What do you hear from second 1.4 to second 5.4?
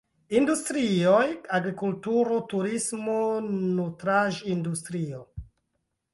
agrikulturo, turismo, nutraĵ-industrio.